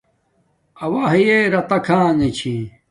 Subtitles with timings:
[0.83, 2.53] اوݳ ہݵئ رِتݳ کھݳݣݺ چھݺ.